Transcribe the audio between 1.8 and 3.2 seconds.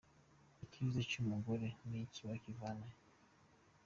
ni iki? Wakivana he?”.